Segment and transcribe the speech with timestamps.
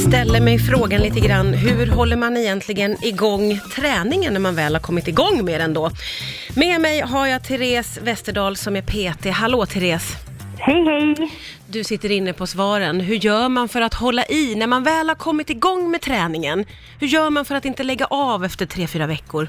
[0.00, 4.80] ställer mig frågan lite grann, hur håller man egentligen igång träningen när man väl har
[4.80, 5.90] kommit igång med den då?
[6.56, 9.26] Med mig har jag Therese Westerdahl som är PT.
[9.26, 10.16] Hallå Therese!
[10.58, 11.32] Hej, hej!
[11.66, 13.00] Du sitter inne på svaren.
[13.00, 16.64] Hur gör man för att hålla i när man väl har kommit igång med träningen?
[17.00, 19.48] Hur gör man för att inte lägga av efter tre fyra veckor?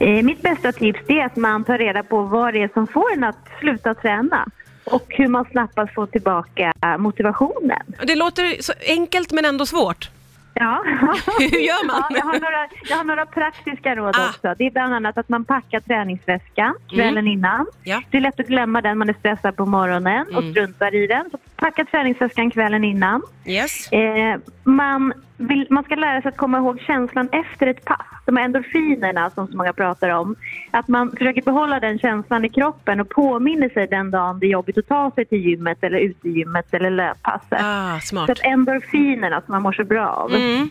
[0.00, 3.12] Eh, mitt bästa tips är att man tar reda på vad det är som får
[3.12, 4.48] en att sluta träna
[4.86, 7.82] och hur man snabbast får tillbaka motivationen.
[8.06, 10.10] Det låter så enkelt men ändå svårt.
[10.58, 10.84] Ja.
[11.38, 12.02] Hur gör man?
[12.10, 14.28] Ja, jag, har några, jag har några praktiska råd Ah.
[14.28, 14.54] också.
[14.58, 17.66] Det är bland annat att man packar träningsväskan kvällen innan.
[17.84, 18.02] Ja.
[18.10, 20.52] Det är lätt att glömma den, man är stressad på morgonen och Mm.
[20.52, 21.30] struntar i den.
[21.30, 23.22] Så packa träningsväskan kvällen innan.
[23.46, 23.92] Yes.
[23.92, 28.06] Eh, man, vill, man ska lära sig att komma ihåg känslan efter ett pass.
[28.24, 30.36] De här endorfinerna som så många pratar om.
[30.70, 34.50] Att man försöker behålla den känslan i kroppen och påminner sig den dagen det är
[34.50, 37.60] jobbigt att ta sig till gymmet eller ut i gymmet eller löppasset.
[37.62, 40.34] Ah, Så att endorfinerna som man mår så bra av.
[40.34, 40.70] Mm.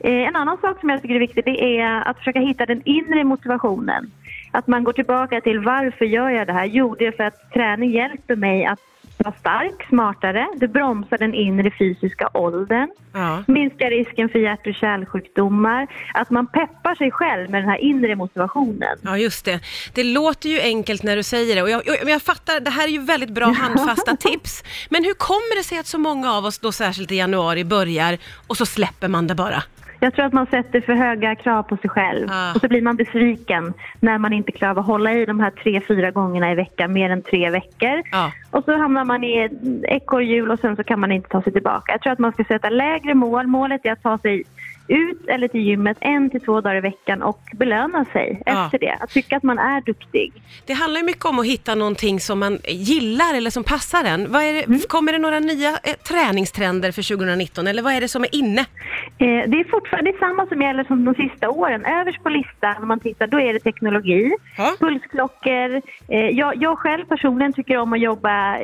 [0.00, 2.82] Eh, en annan sak som jag tycker är viktig det är att försöka hitta den
[2.84, 4.10] inre motivationen.
[4.52, 6.64] Att man går tillbaka till varför gör jag det här?
[6.66, 8.80] Jo, det är för att träning hjälper mig att
[9.24, 10.48] vara stark, smartare.
[10.56, 12.88] Det bromsar den inre fysiska åldern.
[13.12, 13.42] Ja.
[13.46, 15.86] Minskar risken för hjärt och kärlsjukdomar.
[16.14, 18.98] Att man peppar sig själv med den här inre motivationen.
[19.02, 19.60] Ja, just det.
[19.94, 22.84] Det låter ju enkelt när du säger det och jag, jag, jag fattar, det här
[22.84, 24.64] är ju väldigt bra handfasta tips.
[24.88, 28.18] Men hur kommer det sig att så många av oss då särskilt i januari börjar
[28.46, 29.62] och så släpper man det bara?
[30.00, 32.52] Jag tror att man sätter för höga krav på sig själv Ah.
[32.54, 35.50] och så blir man besviken när man inte klarar av att hålla i de här
[35.50, 38.02] tre, fyra gångerna i veckan mer än tre veckor.
[38.12, 38.32] Ja.
[38.50, 39.48] Och så hamnar man i
[39.88, 41.92] ekorrhjul och sen så kan man inte ta sig tillbaka.
[41.92, 43.46] Jag tror att man ska sätta lägre mål.
[43.46, 44.44] Målet är att ta sig
[44.88, 48.64] ut eller till gymmet en till två dagar i veckan och belöna sig Ja.
[48.64, 48.96] efter det.
[49.00, 50.32] Att tycka att man är duktig.
[50.66, 54.32] Det handlar ju mycket om att hitta någonting som man gillar eller som passar en.
[54.32, 58.22] Vad det, Kommer det några nya eh, träningstrender för 2019 eller vad är det som
[58.22, 58.60] är inne?
[58.60, 61.84] Eh, det är fortfarande det är samma som gäller som de sista åren.
[61.84, 64.74] Överst på listan om man tittar, då är det teknologi, Ja.
[64.80, 65.82] pulsklockor.
[66.08, 68.58] Eh, jag, jag själv personligen tycker om att jobba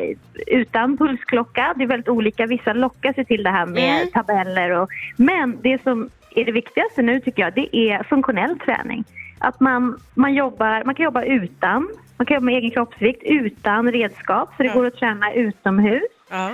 [0.46, 1.74] utan pulsklocka.
[1.76, 2.46] Det är väldigt olika.
[2.46, 4.10] Vissa lockar sig till det här med Mm.
[4.12, 4.70] tabeller.
[4.70, 9.04] Och, men det som är det viktigaste nu tycker jag, det är funktionell träning.
[9.38, 13.92] Att man, man, jobbar, man kan jobba utan, man kan jobba med egen kroppsvikt utan
[13.92, 16.02] redskap så det går att träna utomhus.
[16.30, 16.50] Ja.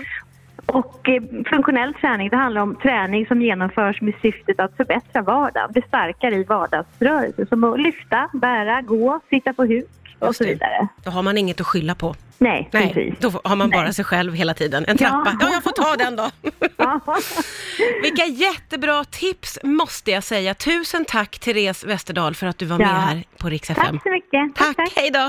[0.67, 5.73] Och eh, funktionell träning, det handlar om träning som genomförs med syftet att förbättra vardagen,
[5.73, 7.47] bli starkare i vardagsrörelse.
[7.47, 10.89] Som att lyfta, bära, gå, sitta på huk och så vidare.
[11.05, 12.15] Då har man inget att skylla på.
[12.41, 13.15] Nej, Nej, precis.
[13.21, 13.95] då har man bara Nej.
[13.95, 14.85] sig själv hela tiden.
[14.89, 15.37] En trappa.
[15.41, 15.53] Ja, Ja.
[15.53, 16.31] jag får ta den då.
[16.77, 17.01] Ja.
[18.03, 20.55] Vilka jättebra tips måste jag säga.
[20.55, 22.87] Tusen tack Therese Westerdahl för att du var Ja.
[22.87, 23.85] med här på Rix FM.
[23.85, 24.55] Tack så mycket.
[24.57, 25.19] Tack, hej då!